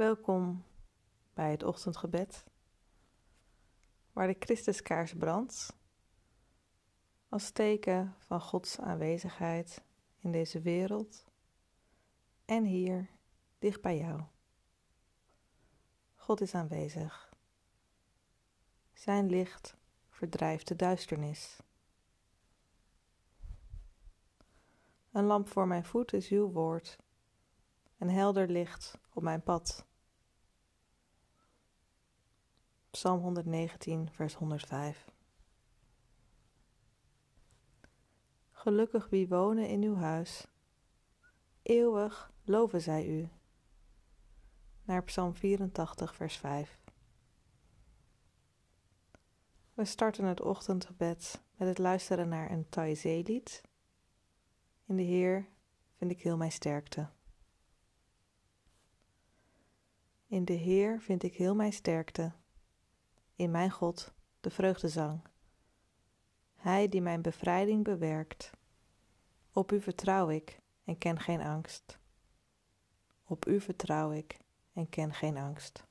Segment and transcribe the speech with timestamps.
[0.00, 0.64] Welkom
[1.34, 2.44] bij het ochtendgebed,
[4.12, 5.76] waar de Christuskaars brandt
[7.28, 9.82] als teken van Gods aanwezigheid
[10.18, 11.24] in deze wereld
[12.44, 13.10] en hier
[13.58, 14.22] dicht bij jou.
[16.14, 17.32] God is aanwezig.
[18.92, 19.76] Zijn licht
[20.08, 21.60] verdrijft de duisternis.
[25.12, 26.98] Een lamp voor mijn voet is uw woord,
[27.98, 29.88] een helder licht op mijn pad.
[32.90, 35.04] Psalm 119, vers 105.
[38.50, 40.46] Gelukkig wie wonen in uw huis.
[41.62, 43.28] Eeuwig loven zij u.
[44.84, 46.80] Naar Psalm 84, vers 5.
[49.74, 53.62] We starten het ochtendgebed met het luisteren naar een Taizé-lied.
[54.86, 55.48] In de Heer
[55.96, 57.08] vind ik heel mijn sterkte.
[60.26, 62.32] In de Heer vind ik heel mijn sterkte.
[63.40, 65.20] In mijn God de vreugdezang.
[66.56, 68.50] Hij die mijn bevrijding bewerkt.
[69.52, 71.98] Op u vertrouw ik en ken geen angst.
[73.24, 74.38] Op u vertrouw ik
[74.72, 75.86] en ken geen angst.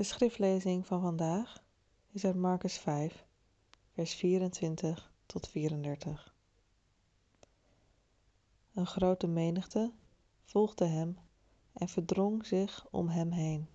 [0.00, 1.64] De schriftlezing van vandaag
[2.10, 3.26] is uit Marcus 5,
[3.92, 6.34] vers 24 tot 34.
[8.74, 9.92] Een grote menigte
[10.44, 11.18] volgde hem
[11.72, 13.68] en verdrong zich om hem heen.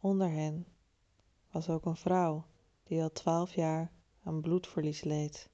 [0.00, 0.66] Onder hen
[1.50, 2.46] was ook een vrouw
[2.84, 3.92] die al twaalf jaar
[4.22, 5.50] aan bloedverlies leed.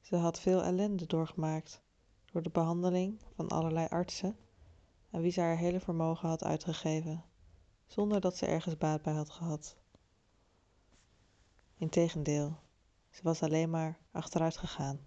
[0.00, 1.82] Ze had veel ellende doorgemaakt
[2.24, 4.36] door de behandeling van allerlei artsen
[5.14, 7.24] aan wie ze haar hele vermogen had uitgegeven,
[7.86, 9.76] zonder dat ze ergens baat bij had gehad.
[11.76, 12.58] Integendeel,
[13.10, 15.00] ze was alleen maar achteruit gegaan.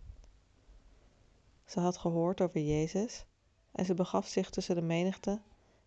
[1.66, 3.26] Ze had gehoord over Jezus
[3.72, 5.42] en ze begaf zich tussen de menigte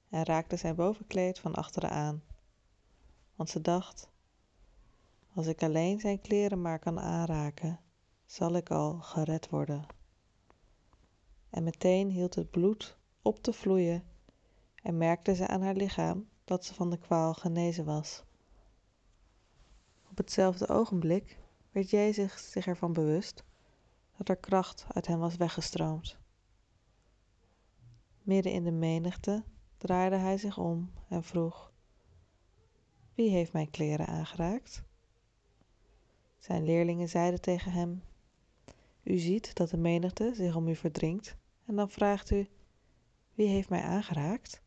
[0.08, 2.22] en raakte zijn bovenkleed van achteren aan.
[3.34, 4.08] Want ze dacht:
[5.34, 7.80] als ik alleen zijn kleren maar kan aanraken,
[8.26, 9.86] zal ik al gered worden.
[11.50, 14.04] En meteen hield het bloed op te vloeien
[14.82, 18.24] en merkte ze aan haar lichaam dat ze van de kwaal genezen was.
[20.10, 21.38] Op hetzelfde ogenblik
[21.72, 23.44] werd Jezus zich ervan bewust
[24.16, 26.18] dat er kracht uit hem was weggestroomd.
[28.22, 29.44] Midden in de menigte
[29.76, 31.72] draaide hij zich om en vroeg:
[33.14, 34.82] Wie heeft mijn kleren aangeraakt?
[36.38, 38.02] Zijn leerlingen zeiden tegen hem:
[39.02, 41.36] U ziet dat de menigte zich om u verdringt
[41.66, 42.48] en dan vraagt u:
[43.34, 44.62] Wie heeft mij aangeraakt?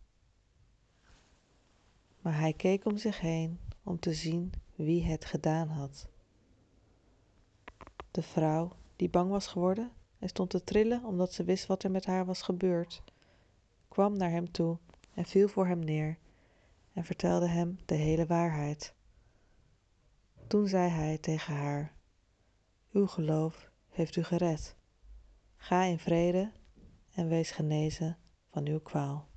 [2.21, 6.07] Maar hij keek om zich heen om te zien wie het gedaan had.
[8.12, 11.92] De vrouw, die bang was geworden en stond te trillen omdat ze wist wat er
[11.92, 13.04] met haar was gebeurd,
[13.88, 14.77] kwam naar hem toe
[15.13, 16.18] en viel voor hem neer
[16.94, 18.94] en vertelde hem de hele waarheid.
[20.48, 21.94] Toen zei hij tegen haar:
[22.92, 24.75] Uw geloof heeft u gered.
[25.56, 26.51] Ga in vrede
[27.12, 28.18] en wees genezen
[28.54, 29.32] van uw kwaal.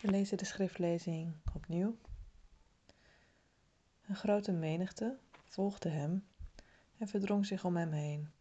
[0.00, 1.98] We lezen de schriftlezing opnieuw.
[4.06, 6.26] Een grote menigte volgde hem
[6.98, 8.32] en verdrong zich om hem heen.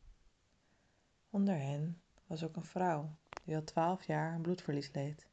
[1.30, 5.28] Onder hen was ook een vrouw die al twaalf jaar een bloedverlies leed.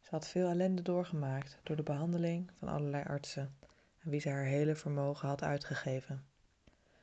[0.00, 3.56] Ze had veel ellende doorgemaakt door de behandeling van allerlei artsen
[4.04, 6.26] aan wie ze haar hele vermogen had uitgegeven,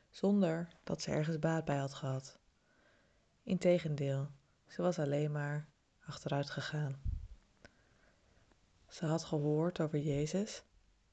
[0.10, 2.40] zonder dat ze ergens baat bij had gehad.
[3.44, 4.32] Integendeel,
[4.68, 5.68] ze was alleen maar
[6.06, 7.07] achteruit gegaan.
[8.90, 10.64] Ze had gehoord over Jezus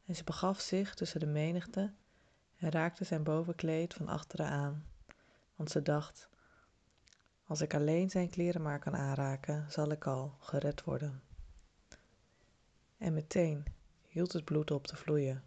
[0.06, 1.92] en ze begaf zich tussen de menigte
[2.56, 4.86] en raakte zijn bovenkleed van achteren aan,
[5.56, 6.28] want ze dacht:
[7.46, 11.22] als ik alleen zijn kleren maar kan aanraken, zal ik al gered worden.
[12.98, 13.64] En meteen
[14.08, 15.44] hield het bloed op te vloeien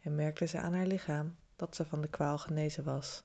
[0.00, 3.22] en merkte ze aan haar lichaam dat ze van de kwaal genezen was.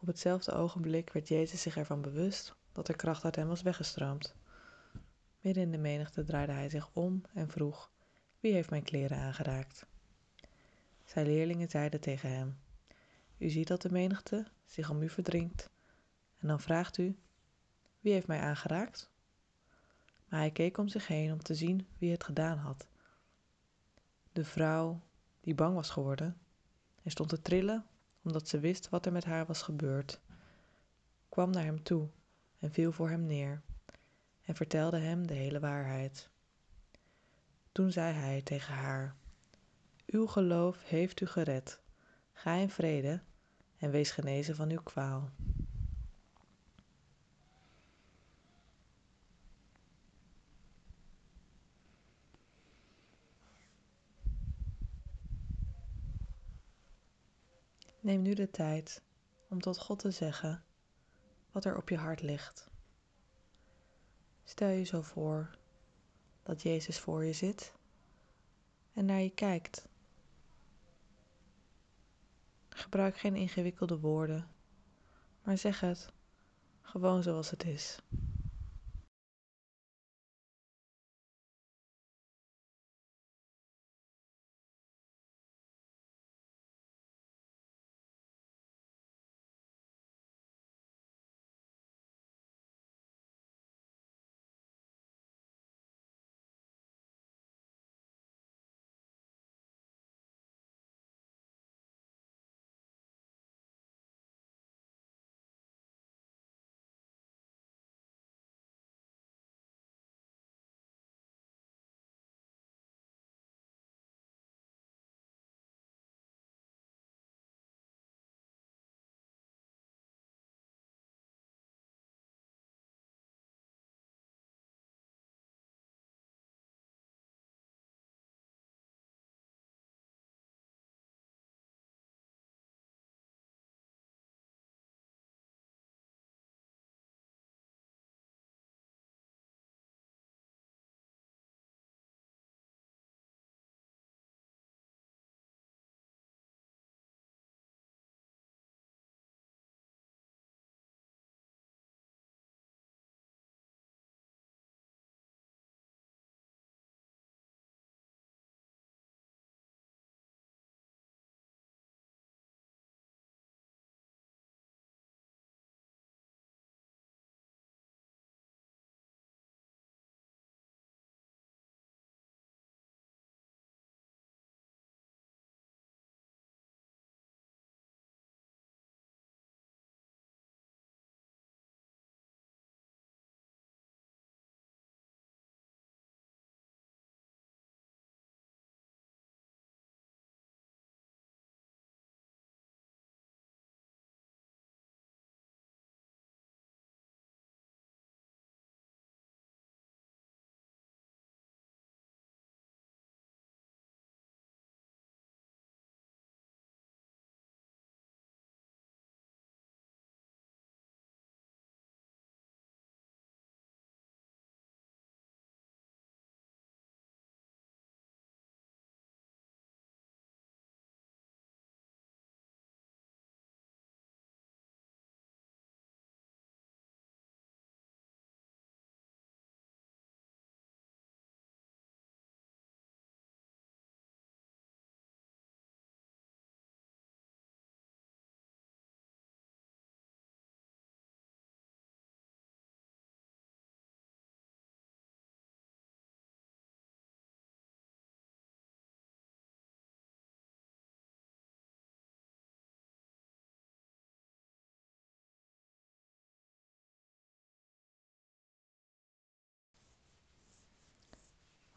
[0.00, 4.34] Op hetzelfde ogenblik werd Jezus zich ervan bewust dat er kracht uit hem was weggestroomd.
[5.42, 7.90] Midden in de menigte draaide hij zich om en vroeg:
[8.40, 9.86] Wie heeft mijn kleren aangeraakt?
[11.04, 12.58] Zijn leerlingen zeiden tegen hem:
[13.38, 15.70] U ziet dat de menigte zich om u verdringt,
[16.38, 17.16] en dan vraagt u:
[18.00, 19.10] Wie heeft mij aangeraakt?
[20.28, 22.86] Maar hij keek om zich heen om te zien wie het gedaan had.
[24.32, 25.00] De vrouw,
[25.40, 26.38] die bang was geworden
[27.02, 27.86] en stond te trillen
[28.22, 30.20] omdat ze wist wat er met haar was gebeurd,
[31.28, 32.08] kwam naar hem toe
[32.58, 33.62] en viel voor hem neer
[34.44, 36.30] en vertelde hem de hele waarheid.
[37.72, 39.16] Toen zei hij tegen haar:
[40.06, 41.80] Uw geloof heeft u gered.
[42.32, 43.22] Ga in vrede
[43.78, 45.30] en wees genezen van uw kwaal.
[58.00, 59.02] Neem nu de tijd
[59.48, 60.64] om tot God te zeggen
[61.50, 62.71] wat er op je hart ligt.
[64.52, 65.50] Stel je zo voor
[66.42, 67.72] dat Jezus voor je zit
[68.92, 69.88] en naar je kijkt.
[72.68, 74.48] Gebruik geen ingewikkelde woorden,
[75.42, 76.12] maar zeg het
[76.82, 77.98] gewoon zoals het is.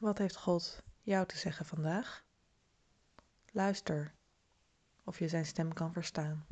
[0.05, 2.25] Wat heeft God jou te zeggen vandaag?
[3.51, 4.13] Luister
[5.03, 6.45] of je zijn stem kan verstaan.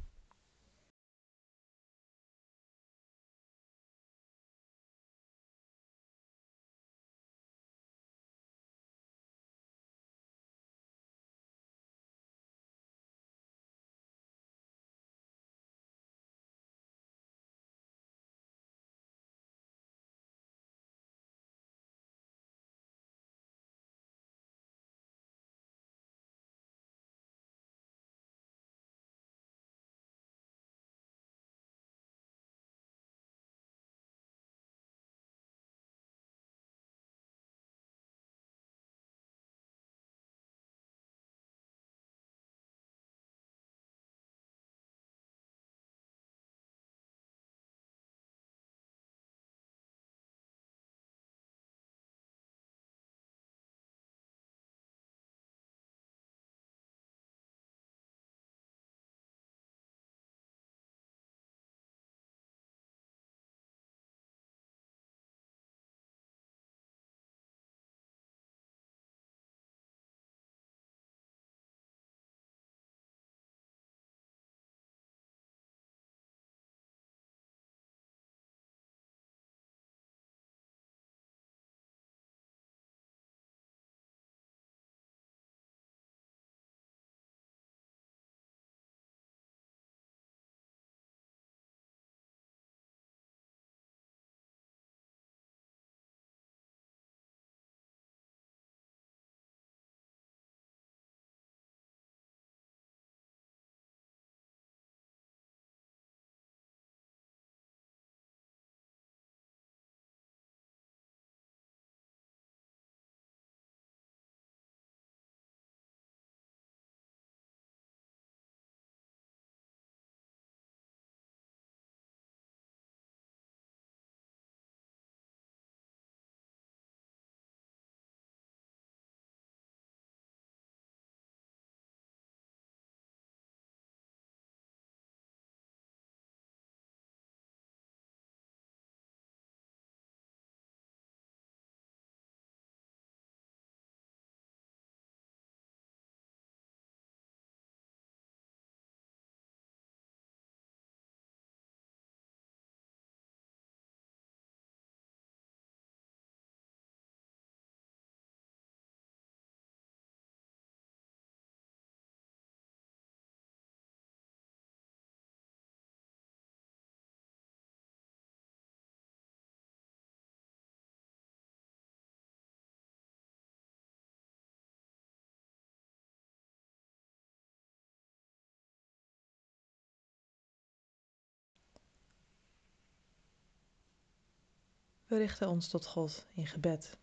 [185.14, 186.98] We richten ons tot God in gebed.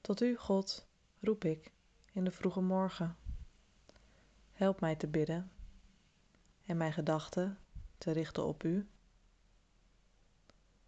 [0.00, 0.86] Tot U, God,
[1.20, 1.72] roep ik
[2.12, 3.16] in de vroege morgen.
[4.52, 5.50] Help mij te bidden
[6.66, 7.58] en mijn gedachten
[7.98, 8.88] te richten op U.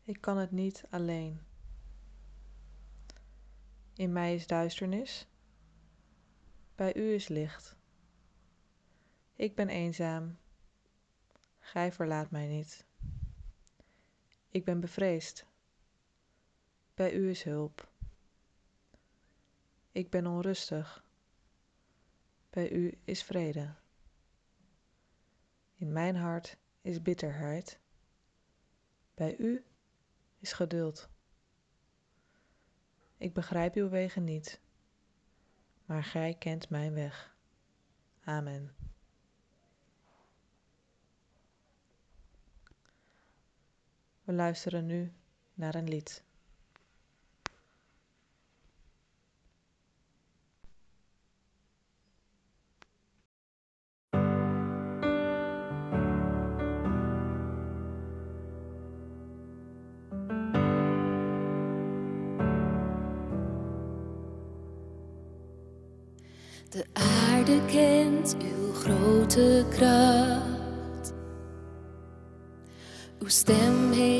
[0.02, 1.40] Ik kan het niet alleen.
[3.94, 5.26] In mij is duisternis,
[6.74, 7.76] bij U is licht.
[9.34, 10.38] Ik ben eenzaam,
[11.58, 12.86] Gij verlaat mij niet.
[14.54, 15.46] Ik ben bevreesd.
[16.94, 17.88] Bij u is hulp.
[19.92, 21.04] Ik ben onrustig.
[22.50, 23.74] Bij u is vrede.
[25.74, 27.78] In mijn hart is bitterheid.
[29.14, 29.64] Bij u
[30.38, 31.08] is geduld.
[33.16, 34.60] Ik begrijp uw wegen niet,
[35.84, 37.36] maar gij kent mijn weg.
[38.24, 38.74] Amen.
[44.24, 45.12] We luisteren nu
[45.54, 46.22] naar een lied.
[66.68, 71.12] De aarde kent uw grote kracht.
[73.18, 74.13] Uw stem heeft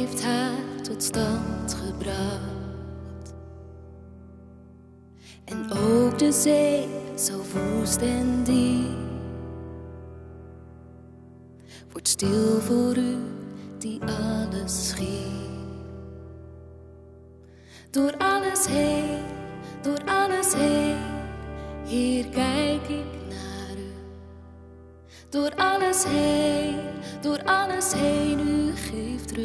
[1.02, 3.35] stand gebracht.
[5.44, 8.85] En ook de zee, zo woest en diep,
[11.92, 13.16] wordt stil voor u
[13.78, 15.33] die alles schiep.
[17.90, 19.35] Door alles heen
[19.85, 20.96] door alles heen.
[21.85, 23.92] Hier kijk ik naar u.
[25.28, 26.76] Door alles heen,
[27.20, 29.43] door alles heen, u geeft rust.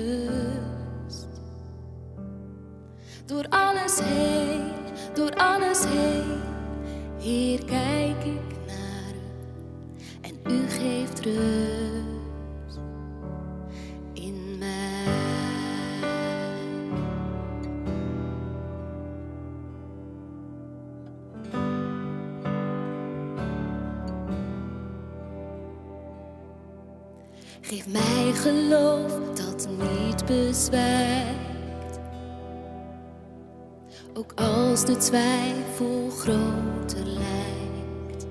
[34.80, 38.28] Als de twijfel groter lijkt.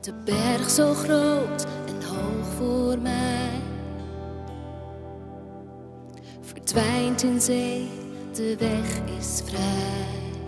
[0.00, 3.50] De berg zo groot en hoog voor mij.
[6.40, 7.90] Verdwijnt in zee,
[8.34, 10.38] de weg is vrij.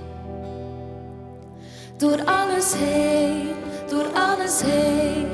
[1.96, 3.48] Door alles heen,
[3.88, 5.26] door alles heen,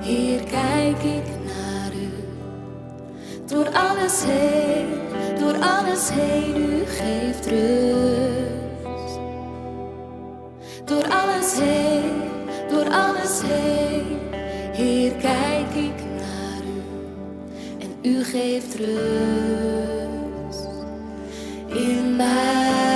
[0.00, 2.10] hier kijk ik naar u.
[3.46, 4.97] Door alles heen,
[5.52, 9.18] door alles heen, u geeft rust.
[10.84, 12.22] Door alles heen,
[12.70, 14.18] door alles heen,
[14.72, 16.82] hier kijk ik naar u.
[17.78, 20.68] En u geeft rust
[21.68, 22.87] in mij.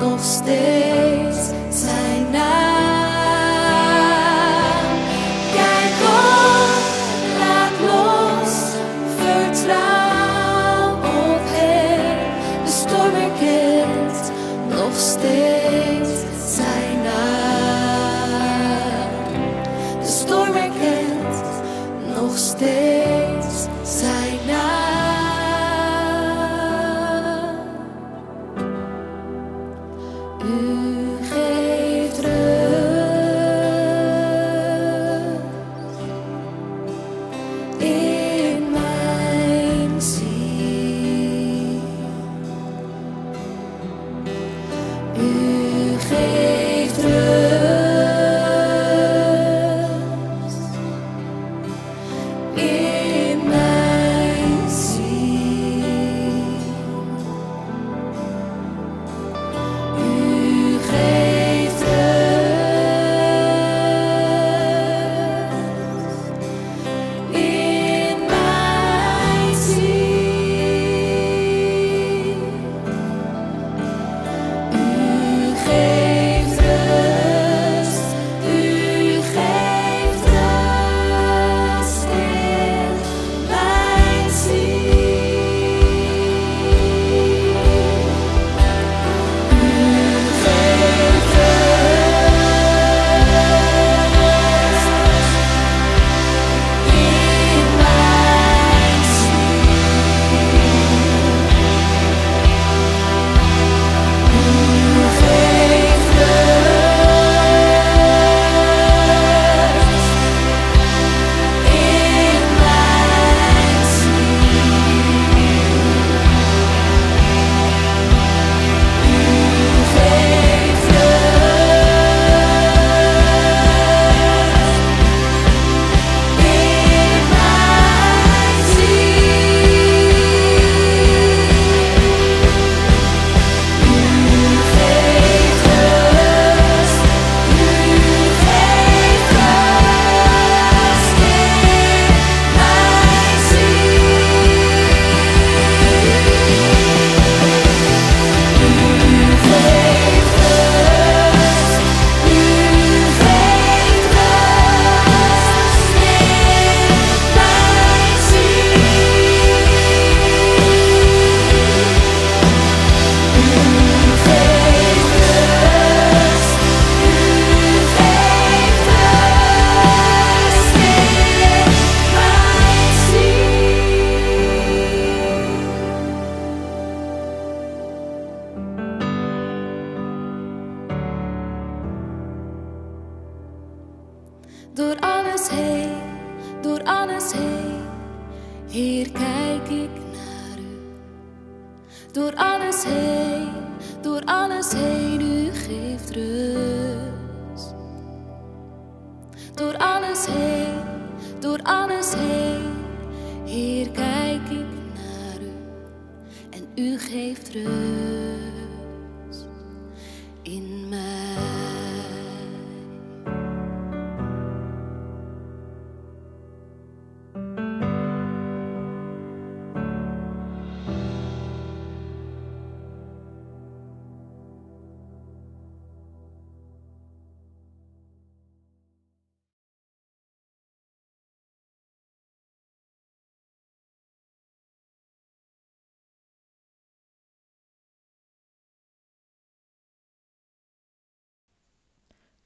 [0.00, 0.89] Nog steeds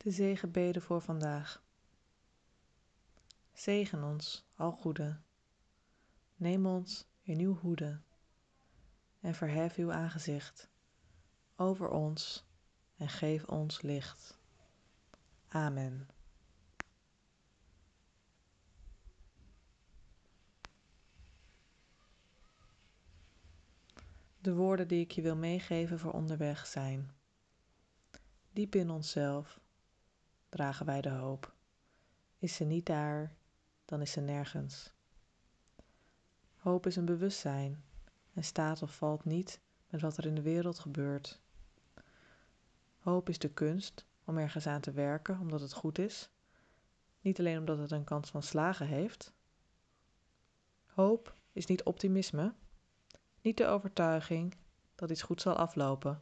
[0.05, 1.63] De zegenbeden voor vandaag.
[3.53, 5.21] Zegen ons, al goede.
[6.37, 8.01] Neem ons in uw hoede
[9.21, 10.71] en verhef uw aangezicht
[11.57, 12.45] over ons
[12.97, 14.39] en geef ons licht.
[15.49, 16.09] Amen.
[24.41, 27.11] De woorden die ik je wil meegeven voor onderweg zijn.
[28.53, 29.63] Diep in onszelf
[30.55, 31.53] dragen wij de hoop.
[32.39, 33.35] Is ze niet daar,
[33.85, 34.93] dan is ze nergens.
[36.57, 37.85] Hoop is een bewustzijn
[38.33, 41.41] en staat of valt niet met wat er in de wereld gebeurt.
[42.99, 46.31] Hoop is de kunst om ergens aan te werken omdat het goed is,
[47.21, 49.33] niet alleen omdat het een kans van slagen heeft.
[50.87, 52.55] Hoop is niet optimisme,
[53.41, 54.57] niet de overtuiging
[54.95, 56.21] dat iets goed zal aflopen.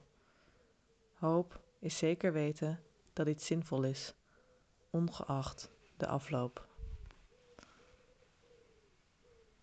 [1.14, 2.81] Hoop is zeker weten
[3.12, 4.14] dat iets zinvol is,
[4.93, 6.69] ongeacht de afloop.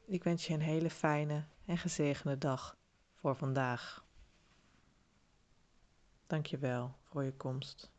[0.06, 2.78] Ik wens je een hele fijne en gezegende dag
[3.14, 4.06] voor vandaag.
[6.28, 7.92] Dank je wel voor je komst.